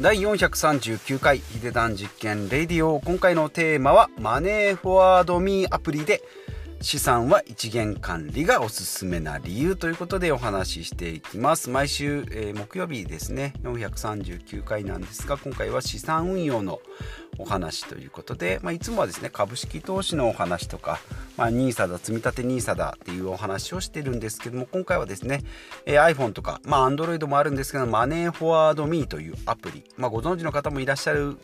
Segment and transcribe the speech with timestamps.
[0.00, 3.00] 第439回ヒデダン実験レディオ。
[3.00, 6.22] 今回のテーマはマネーフォワードミーアプリで
[6.82, 11.68] 資産は一元管理がおすすめな理由ということでお話ししていきます。
[11.68, 13.52] 毎週、えー、木曜日ですね。
[13.64, 16.80] 439回なんですが今回は資産運用の
[17.38, 21.00] お話ということで、まあ、いつもはですね株式投資のお話とか、
[21.36, 25.42] まあ、NISA だ積み立て NISA だっていうお話をしてるんですけども今回はですね、
[25.84, 31.36] えー、iPhone とか、まあ、Android もあるんですけどマネーフォワードミーというアプリ、まあ、ご存知の方もいらっしゃる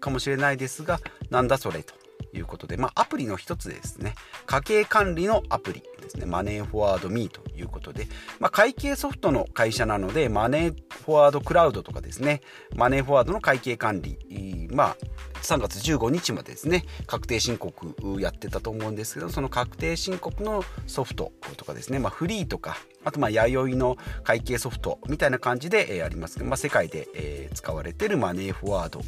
[0.00, 0.98] かもしれないですが
[1.30, 1.99] なんだそれと。
[2.34, 4.14] いうことで、まあ、アプリの一つですね、
[4.46, 8.06] 家計管理のアプリですね、マネーフォワードミーということで、
[8.38, 10.74] まあ、会計ソフトの会社なので、マネー
[11.04, 12.40] フォワードクラウドとかですね、
[12.74, 14.96] マネーフォワードの会計管理、まあ、
[15.42, 29.02] 3月15日までですね、確定申告やってたと思うんですけど、その確定申告のソフトとかですね、まあ、フリーとか、あとまあ弥生の会計ソフトみたいな感じで、えー、ありますけど、まあ、世界で、えー、使われているマネーフォワード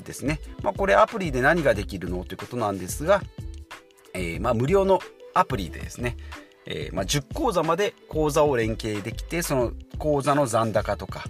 [0.00, 0.40] ですね。
[0.62, 3.22] まあ、これアプリで何ができるのということなんですが、
[4.14, 5.00] えー、まあ無料の
[5.34, 6.16] アプリでですね、
[6.66, 11.24] えー、まあ10口座まで口座を連携できて、その口座の残高とか、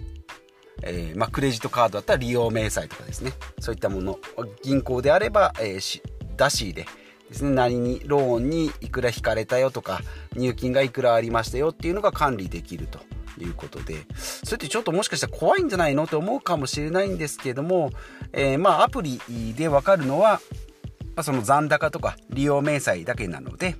[0.83, 4.19] えー、まあ、クレジットカードだったら利用明細とかですねそういったもの
[4.61, 6.01] 銀行であれば、えー、
[6.37, 6.85] 出し入れ
[7.29, 7.51] ですね。
[7.51, 10.01] 何にローンにいくら引かれたよとか
[10.35, 12.99] 入金がいくらありましたよっていうのが管理できると。
[13.37, 14.05] いうことで。
[14.15, 17.91] それってちょっともしかしたら怖いんじゃないのって思うかもしれないんですけども、
[18.31, 19.19] えー、まあアプリ
[19.57, 20.39] で分かるのは、
[21.15, 23.75] まあ、その残高とか利用明細だけなので、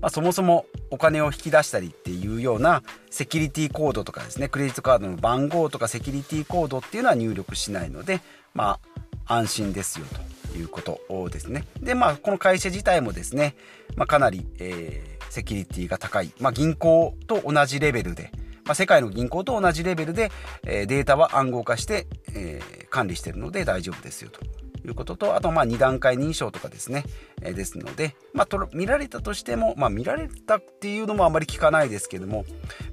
[0.00, 8.20] まあ、そもそもお金を引き出したりっていうようなセキュリティコードとかですねクレジットカードの番号とかセキュリティコードっていうのは入力しないので
[8.54, 8.80] ま
[9.26, 10.21] あ安心ですよと。
[10.56, 11.00] いうこと
[11.30, 13.54] ですねでまあこの会社自体もですね、
[13.96, 18.32] まあ、かなり、えー、セキュリティが高い、まあ、銀行と同じレベルで
[18.64, 20.30] まあ、世界の銀行と同じレベルで、
[20.64, 24.40] えー、データは暗号化して、えー、管理しているので大丈夫ですよと
[24.86, 27.04] いうことと、あとまあ2段階認証とかですね、
[27.42, 32.44] えー、ですので、まあ、見られたとしても、まあ、見られたっていうのもあまり聞かないですけども、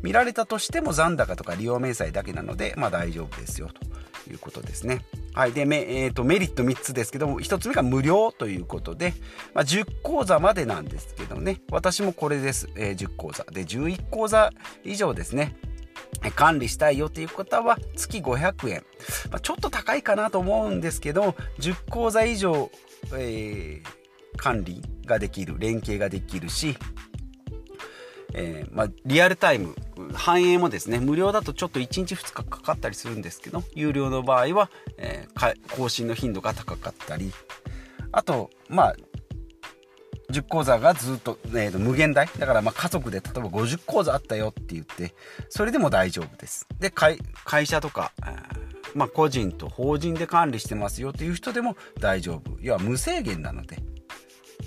[0.01, 3.69] 見られたとしても残高とか利用明細だけなので、まあ、大丈夫ですよ
[4.25, 5.01] ということですね。
[5.33, 5.51] はい。
[5.53, 9.13] で、えーと、メリット3つですけども、1つ目が無料ということで、
[9.53, 12.69] まあ、10講座までなんですけどね、私もこれです。
[12.75, 13.43] えー、10講座。
[13.45, 14.51] で、11講座
[14.83, 15.55] 以上ですね。
[16.35, 18.83] 管理したいよという方は月500円、
[19.31, 22.69] まあ、ちょっと高いかなと思うんですけど10口座以上、
[23.13, 26.77] えー、管理ができる連携ができるし、
[28.33, 29.75] えー、まあ、リアルタイム
[30.13, 37.31] 反映もですね無料だとちょっと1日2日かかったりするんですけど有料の場合は、えー、更新の頻度が高かったり
[38.11, 38.95] あとまあ
[40.31, 42.27] 10講座がずっと,、えー、と無限大。
[42.37, 45.13] だからま家族で例えば50講座あったよって言って
[45.49, 46.67] それでも大丈夫です。
[46.79, 47.17] で会
[47.65, 48.11] 社とか、
[48.93, 52.57] まあ、個人と法人で管理してますよという人でも大丈夫。
[52.61, 53.79] 要は無制限なので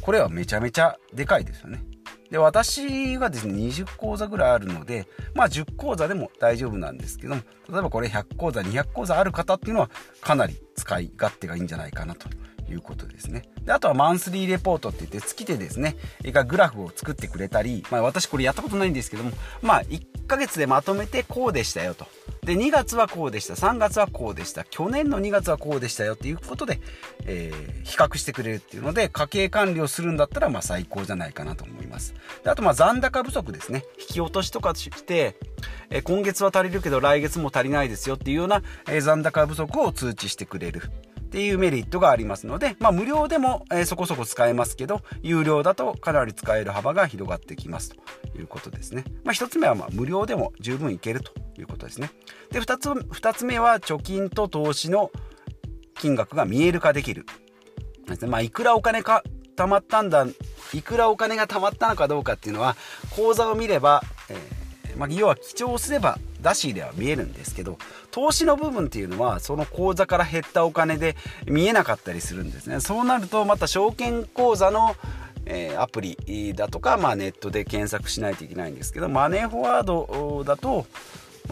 [0.00, 1.84] これはめちゃめちゃでかいですよね。
[2.32, 9.90] で私はですね20講座ぐらいあるのでまあ10講座でも大丈夫なんですけども例えばこれ100講座200講座ある方っていうのは
[10.22, 12.26] かなり使い勝手がいいんじゃないかなと。
[12.72, 13.42] いうことですね。
[13.64, 22.06] であとはマンスリーレポートって言って月でですね、がグラフを作ってくれたり、まあ私これやったことないんですけども、まあ1ヶ月でまとめてこうでしたよと。
[22.44, 26.80] で、2月はこうでした、3月はこうでした、去年の2月はこうでしたよっていうことで、
[27.24, 32.14] えー、比較してくれるっていうので、家計管理をするんだったらまあ最高じゃないかなと思います。
[32.42, 33.84] であとまあ残高不足ですね。
[34.00, 35.36] 引き落としとかして、
[35.90, 40.82] えー、今月は足りるけど来月も足りないですよっていうような、えー、残高不足を通知してくれる。
[41.32, 49.04] っていうメリットがありますので、まあ、無料でも、えそこそこ使えますけど、有料だとかなり使える幅が広がってきますということですね。
[49.24, 52.10] まあ、1つ目はま無料でも十分いけるということですね。
[52.50, 55.10] で、2つ ,2 つ目は貯金と投資の
[55.94, 57.24] 金額が見える化できる。
[58.06, 58.30] ですね。
[58.30, 59.24] まあ、いくらお金か
[59.56, 60.26] 貯まったんだ、
[60.74, 62.76] いくらお金が貯まったのかどうかっていうのは、
[63.16, 67.78] 口座を見れば、えー、まあ、要は記帳すれば出し入れは見えるんですけど
[68.10, 71.16] 投資の部分っていうのはその口座から減ったお金で
[71.46, 72.80] 見えなかったりするんですね。
[72.80, 74.96] そうなるとまた証券口座の
[75.46, 80.86] えアプリだとか、まあ、ネットで検索しないといけないんですけどマネーフォワードだと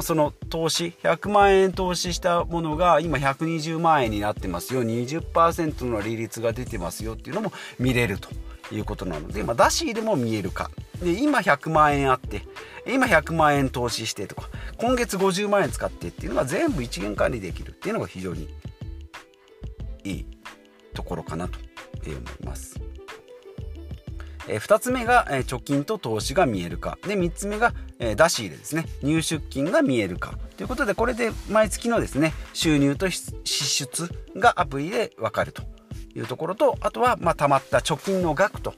[0.00, 4.84] その投資100万円投資したものが今120万円になってますよ。
[4.84, 8.28] 20%の利率が出てますよっていうのも見れると
[8.72, 10.70] いうことなので、まあ、出し入れも見えるか
[11.02, 12.42] で今100万円あって
[12.86, 14.48] 今100万円投資してとか
[14.78, 18.48] 今月50万円使ってっていうのが全部一元管理できるっていうのが非常に
[20.04, 20.26] いい
[20.94, 21.58] ところかなと
[22.06, 22.80] 思います。
[24.48, 28.86] え2つ目が、え貯金と投資が見えるかで3つ目が、え出し入れですね。
[29.02, 35.62] 入出金が見えるかということでこれで毎月のですね収入と支出がアプリで分かると
[36.14, 38.74] いうところとあとはまあ貯まった貯金の額と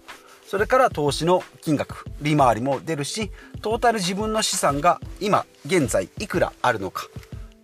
[0.52, 3.30] それから投資の金額利回りも出るし
[3.62, 7.06] トータル自分の資産が今現在いくらあるのか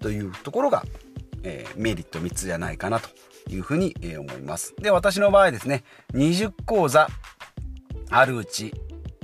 [0.00, 0.82] というところが、
[1.42, 3.10] えー、メリット3つじゃないかなと
[3.50, 4.74] いうふうに、えー、思います。
[4.78, 7.08] で私の場合ですね20口座
[8.08, 8.72] あるうち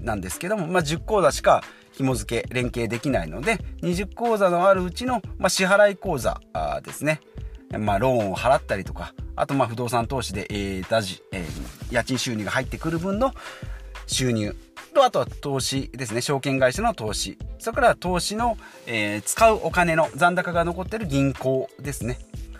[0.03, 6.39] なんですけども、まあ、10口座しか紐付け連携できないので20口座のあるうちの、まあ、支払い口座
[6.85, 7.23] ですね、
[7.79, 13.33] まあ、ローンを払ったりとかあとまあ不動産投資で、えーだじえー、家賃収入が入ってくる分の
[14.07, 14.55] 収入。
[14.95, 16.21] とあとは投資ですね。
[16.21, 17.37] 証券会社の投資。
[17.59, 18.57] それから投資の、
[18.87, 22.19] えー、使うお金の残高が残ってる銀行ですね。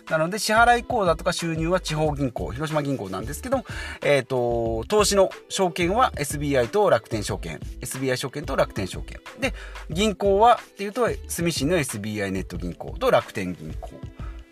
[0.09, 3.63] なので支払い口座とか収入は地方銀行広島銀行なんですけど、
[4.03, 7.59] えーと、投資の証券は SBI と楽天証券。
[7.81, 9.19] SBI 証券と楽天証券。
[9.39, 9.53] で
[9.89, 13.89] 銀行はっていうと住信の SBI ネット銀行と楽天銀行。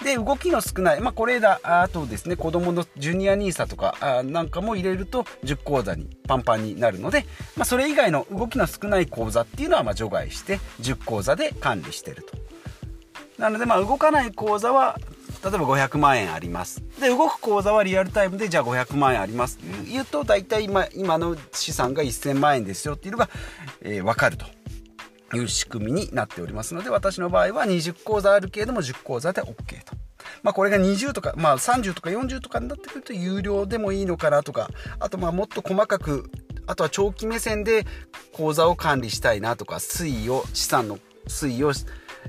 [0.03, 12.37] で動きの少ない、まあ、これだあとですね子どものジュニア NISA とかあなんかも入れると10口座にパンパンになるので、まあ、それ以外の動きの少ない口座っていうのはま除外して10口座で管理してると。
[13.37, 14.99] なのでま動かない口座は
[15.43, 16.83] 例えば500万円あります。
[17.01, 23.29] で動く口座はリアルタイムでじゃあ500万円ありますっていうと大体今今の資産が1000万円ですよっていうのが、
[23.81, 24.45] えー、分かると。
[25.33, 29.95] いう仕組みになっておりますので私の場合は20口座あるけれども10口座で OK と。
[30.41, 34.69] まあこれが20とか、まあ30とか40とかになってくると有料でもいいのかなとか、
[34.99, 36.29] あとまあもっと細かく、
[36.65, 37.85] あとは長期目線で
[38.33, 41.71] 口座を管理したいなとか、推移を、資産の推移を、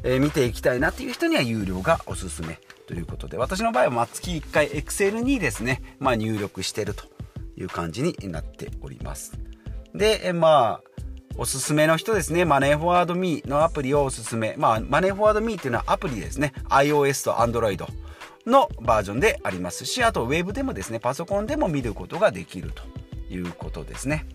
[0.03, 2.59] えー、見ていきたいなっていう人には有料がおすすめ。
[2.87, 7.05] ということで私の場合は月1回 Excel にですね、まあ、入力してると
[7.57, 9.39] いう感じになっております
[9.95, 10.94] でまあ
[11.37, 12.45] おすすめの人ですね。
[12.45, 14.55] マネーフォワードミーのアプリをおすすめ。
[14.57, 16.53] まあ、マネーフォワードミーっていうのはアプリですね。
[16.69, 17.85] iOS と Android
[18.47, 22.83] のバージョンでありますし、あとウェブでもですね、パソコンでも見ることができると
[23.35, 24.27] いうことですね。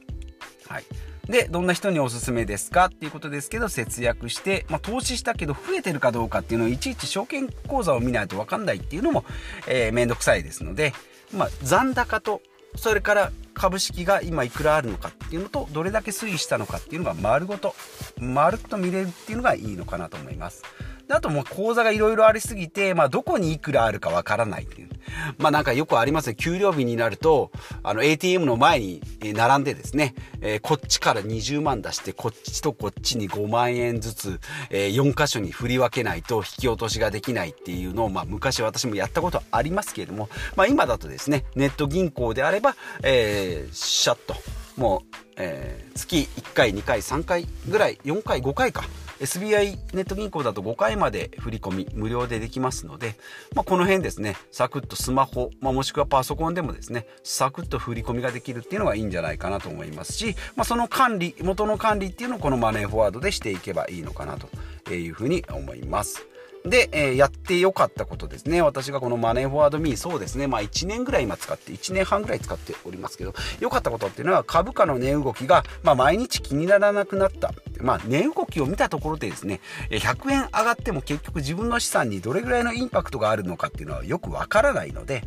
[0.68, 0.84] はい。
[1.30, 9.24] で、どんな人におすすめですかっていうことですけど、節約して、まあ、投資したけど増えてるかどうかっていうのをいちいち証券口座を見ないと分かんないっていうのも、
[9.68, 10.94] えー、めんどくさいですので、
[11.34, 12.42] まあ、残高と、
[12.76, 17.76] それから株式が今いくらあるのかっていうのと、どれだけ推移したのかっていうのが丸ごと、
[18.18, 20.64] 丸くと見れるっていうのがいいのかなと思います。
[21.12, 24.90] あともう口座がいろいろありすぎて、まあ、どこにいくらあるかわからないっていう。
[25.38, 26.36] まあなんかよくありますね。
[26.36, 27.52] 給料日になると、
[27.82, 29.02] あの ATM の前に
[29.34, 34.40] 並んでですね、えー、こっちから20万出して、こっちとこっちに5万円ずつ、
[34.70, 44.36] えー、4箇所に振り分けないと引き落としができないっていうのを、まあ昔私もやったことありますけれども、まあ今だとですね、ネット銀行であれば、えー、シャッと、
[44.78, 48.84] もう、えー、月1回、2回、3回ぐらい、4回、5回か、
[49.20, 53.16] SBI ネット銀行だと5回まで振り込み無料でできますので、
[53.54, 66.26] まあ、この辺ですね、サクッとスマホ、まあ、もしくはパソコンでもですね、サクッと振り込みができるっていうのがいいんじゃないかなと思いますし、まあ、その管理、元の管理っていうのをこのマネーフォワードでしていけばいいのかなというふうに思います。
[66.66, 68.62] で、えー、やってよかったことですね。
[68.62, 70.48] 私がこのマネーフォワードミー、そうですね。
[70.48, 77.54] まあ1年ぐらい今使って、1年半ぐらい使っておりますけど、良かったことっていうのは株価の値動きが、まあ毎日気にならなくなった。
[77.82, 85.24] まあ値動きを見たところでですね、100円上がっても結局自分の資産にどれぐらいのインパクトがあるのかっていうのはよくわからないので、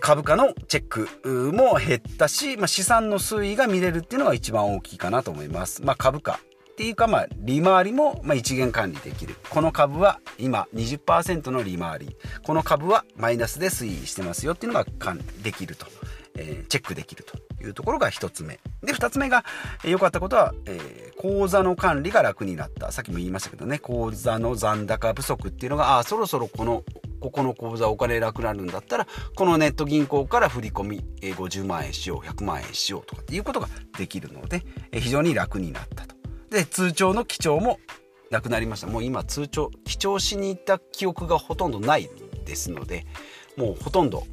[0.00, 5.82] 株価のチェックも減ったし、まあ、資産の推移が見れるっていうのが一番大きいかなと思います。
[5.82, 6.40] まあ、株価
[6.74, 9.36] っていうか、まあ、利回りも、まあ、一元管理できる。
[9.48, 12.16] この株は今20%の利回り。
[12.42, 14.86] この株はマイナスで推移してますよっていうのが
[15.44, 15.86] できると。
[16.36, 18.58] えー、チェックできるというところが1つ目。
[18.82, 19.44] で、2つ目が
[19.84, 22.90] 良、えー、かったことは、えー、口座の管理が楽になった。
[22.90, 26.82] さっきも言いましたけどね、口座の残高不足っていうのが、ああ、そろそろこの
[27.20, 34.62] ここの口座お金なくなるんだったらこのネット銀行から振り込み50万円しよう100万円しようとかっていうことができるので
[34.92, 36.13] 非常に楽になったと
[36.54, 37.78] で通帳の記帳も
[38.30, 38.86] なくなりました。
[38.86, 42.08] もう今通帳記帳しに行った記憶がほとんどない
[42.44, 43.04] ですので
[43.56, 44.24] もうほとんど、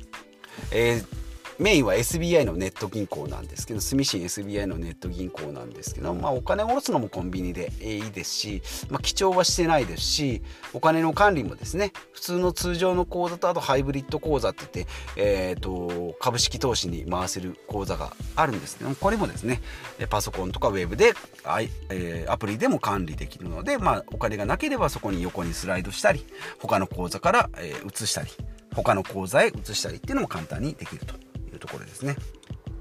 [0.72, 1.06] えー、
[1.62, 10.42] メインは SBI のネット銀行なんですけど、住信 SBI のネット銀行なんですけど、まあお金を下ろすのもコンビニでいいですし、まあ記帳はしてないですし、
[10.74, 19.62] お金の管理もですね、普通の通常の口座とあとハイブリッド口座って言って、えっ、ー、と、株式投資に回せる口座があるんですけど、これもですね、
[20.10, 21.14] パソコンとかウェブで、
[21.92, 26.26] え、アプリでも管理できるので、まあお金がなければそこに横にスライドしたり、
[26.58, 28.30] 他の口座から、え、移したり、
[28.74, 31.31] 他の口座へ移したりっていうのも簡単にできると。
[31.62, 32.18] ところですね。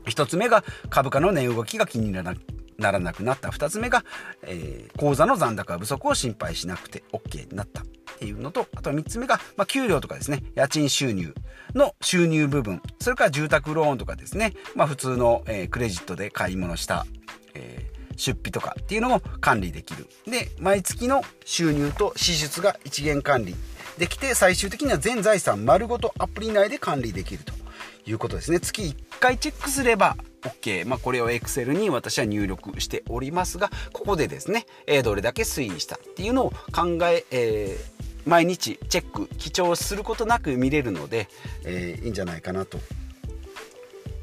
[0.06, 2.34] 1つ目が株価の値動きが気になら
[2.78, 3.50] ならなくなった。
[3.50, 4.04] 2つ目が、
[4.42, 7.82] えー、口座の残高不足を心配しなくて OK になった。
[7.82, 7.84] っ
[8.20, 10.42] ていうのとあと3つ目が、まあ、給料とかですね。
[10.54, 11.34] 家賃収入
[11.74, 12.82] の収入部分。
[13.00, 17.06] それから住宅ローンとかですね、まあ、普通の、えー、クレジットで買い物した、
[17.54, 20.06] えー、出費とかっていうのも管理できる。
[20.26, 23.54] で毎月の収入と支出が一元管理
[23.98, 27.59] できて最終的には全財産丸ごとアプリ内で管理できると。
[28.06, 28.60] いうことですね。
[28.60, 41.28] 月1回チェックすれば OK、まあ、これを Excel に私は入力しておりますがここでですね、え、どれだけ推移したっていうのを考ええー毎日チェック記帳することなく見れるので、
[41.64, 42.78] えー、いいんじゃないかなと、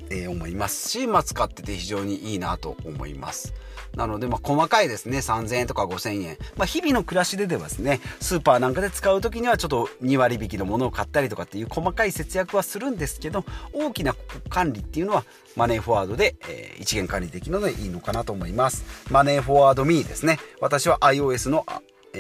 [0.10, 0.90] えー、思います。
[0.90, 3.54] し、まあ、使ってて非常にいいなと思います。
[3.98, 6.38] なので、まあ、細かいですね、3000円とか5000円。
[6.56, 14.16] まあ、日々の暮らしでではですね、スーパーなんかで使う時にはちょっと2割引きのものを買ったりとかっていう細かい節約はするんですけど、大きな
[14.50, 15.26] 管理っていうのは
[15.56, 18.86] マネーフォワードで、えー、一元管理できるのでいいのかなと思います。
[19.10, 20.38] マネーフォワードミーですね。
[20.62, 21.66] 私は iOS の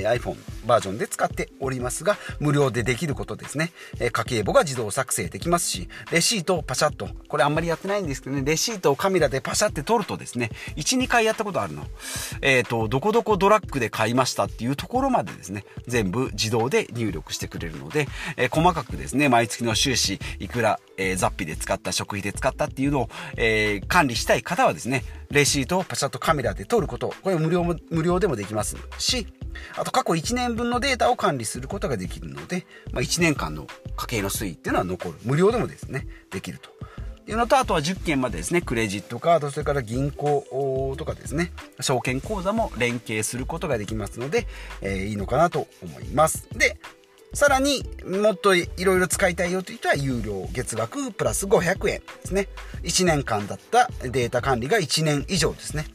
[0.05, 0.35] iPhone
[0.67, 3.71] バージョンで使っておりますが、無料でできることですね。
[3.99, 11.85] え家計簿が自動作成できますし、レシートをパシャッと、これあんまりやってないんですけどね、レシートをカメラでパシャって撮るとですね、1、2回やったことあるの。
[12.41, 29.27] えっ、ー、と、どこどこドラッグで買いましたっていうところまでですね、全部自動で入力してくれるので、えー、細かくですね、毎月の収支、いくら、えー、雑費で使った、食費で使ったっていうのを、え管理したい方はですね、レシートをパシャッとカメラで撮ること、これ無料、無料でもできますし、
[29.77, 35.15] あと過去1年分のデータを管理することができるので、まあ、1年間の家計の推移っていうのは残る。
[35.23, 36.69] 無料でもですね、できると。
[37.29, 44.47] いうのと、あとは10件までですね、クレジットカード、それから銀行とかですね、証券口座も連携することができますので、
[44.81, 46.47] えー、いいのかなと思います。
[46.57, 46.77] で、
[47.33, 52.47] さらにもっといろいろ使いたいよという人は有料月額プラス500円ですね。
[52.83, 55.85] 1年間だったデータ管理が1年以上ですね。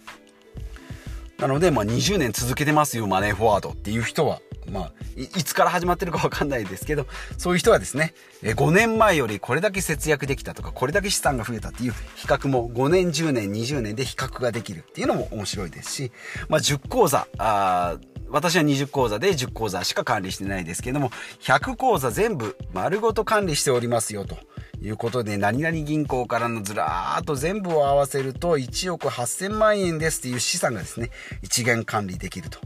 [1.42, 16.12] なので、まあ、20年続けてますよ、マネーフォワードっていう人は、まあ、いつから始まってるかわかんないですけど、そういう人はですね、5年前よりこれだけ節約できたとか、これだけ資産が増えたっていう比較も5年、10年、20年で比較ができるっていうのも面白いですし、
[16.49, 17.96] まあ、10講座、あ
[18.30, 24.38] 私は20講座で10講座しか管理してないですけども、100講座全部丸ごと管理しておりますよと。
[24.82, 31.10] いうことで、何々銀行からのずらーっと全部を合わせると1億8000万円ですっていう資産がですね、
[31.42, 32.58] 一元管理できると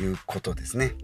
[0.00, 0.94] いうことですね。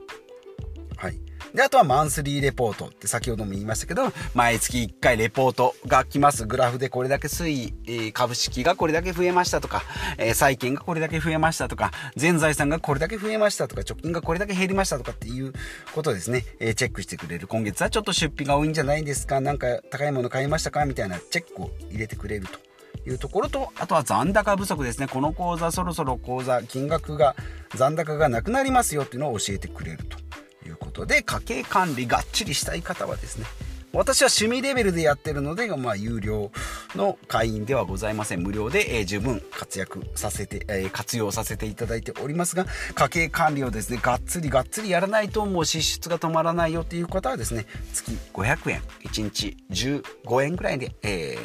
[0.97, 1.18] はい。
[1.55, 6.47] で、あとはマンスリーレポートって先ほども言いましたけど、毎月1回レポートが来ます。
[6.47, 7.73] グラフでこれだけ推
[8.09, 9.83] 移、株式がこれだけ増えましたとか、
[10.19, 15.53] え債券がこれだけ増えましたとか、全財産がこれだけ増えましたとか、貯金がこれだけ減りましたとかっていう
[15.95, 17.47] ことですね、えチェックしてくれる。
[17.47, 22.59] 今月はちょっと出費が多いんじゃないですかなんか高いもの買いましたかみたいなチェックを入れてくれると。
[23.07, 25.09] いうところと、あとは残高不足ですね。
[25.09, 27.37] この口座、そろそろ口座、金額が、
[27.75, 30.24] 残高がなくなりますよっていうのを教えてくれると。
[30.66, 33.47] いうことで家計管理がっちりしたい方はですね
[33.94, 36.50] 私は趣味レベルでやってるので、まあ、有料
[36.97, 38.42] の会員ではございません。
[38.42, 42.66] 無料で、えー、十分活躍させて、えー、活用させていただいておりますが、
[42.97, 51.38] 家計管理をですね、がっつりがっつりやらないともう支出が止まらないよっていう方はですね、月500円、1日15円ぐらいで、え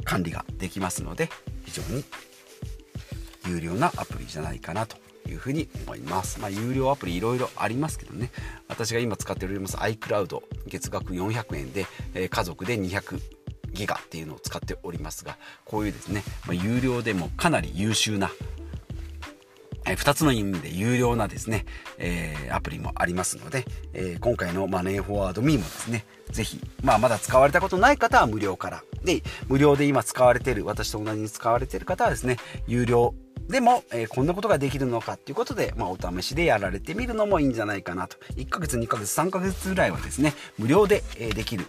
[0.00, 1.30] ー、管理ができますので、
[1.64, 2.04] 非常に
[3.46, 6.40] 有料なアプリじゃないかなというふうに思います。
[6.40, 8.30] まあ、有料アプリいろいろありますけどね、
[8.68, 13.20] 私が今使っております iCloud 月額400円で、え、家族で200
[13.72, 18.30] ギガっていうのを使っておりますが、こういうですね、まあ、有料でもかなり優秀な
[19.88, 21.64] え2つの意味で有料なですね、
[21.98, 28.82] えー、アプリもありますので、えー、今回のマネーフォワードミーもですね、ぜひ、まあまだ使われたことない方は無料から。
[29.04, 33.14] で、無料で今使われている、私と同じに使われている方はですね、有料
[33.48, 38.16] でも、えー、こんなことができるのかっていうことで、まあ、お試しでやられてみるのもいいんじゃないかなと。
[38.34, 41.66] 1ヶ月、2ヶ月、3ヶ月ぐらいはですね、無料で、えー、できる、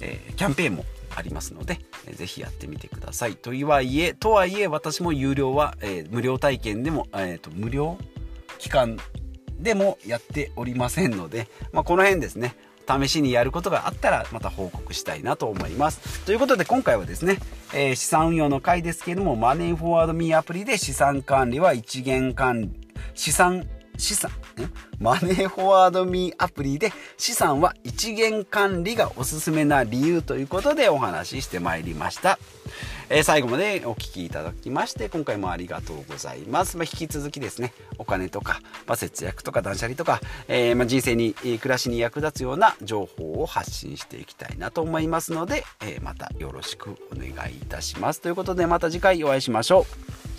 [0.00, 0.84] えー、キャンペーンも
[1.14, 3.34] ありますので、えー、ぜひやってみてください。
[3.34, 7.98] とはいえ、とはいえ、私も有料は、え、無料体験でも、えーと、無料
[8.58, 8.96] 期間
[9.58, 12.54] でもやっておりませんので、まあ、この辺ですね、
[12.88, 16.24] 試しにやることがあったらまた報告したいなと思います。
[16.24, 17.38] ということで今回はですね、
[17.74, 22.70] えー、資産運用の回ですけれども、マネーフォワードミーアプリで資産管理は一元管理、
[23.14, 23.66] 資産、
[23.98, 32.38] 資産、ねマネーフォワードミーアプリで資産は一元管理がおすすめな理由ということでお話ししてまいりました。
[33.10, 48.20] えー、最後までお聴きいただきまして今回もありがとうございます、まあ、引き続きですねお金とか、まあ、節約とか断捨離とか、えー、まあ、人生に暮らしに役立つような情報を発信していきたいなと思いますので、えまたよろしくお願いいたします。
[48.20, 49.86] ということでまた次回お会いしましょ
[50.34, 50.37] う。